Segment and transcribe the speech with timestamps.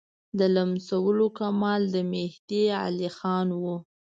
[0.39, 3.75] د لمسولو کمال د مهدي علیخان وو.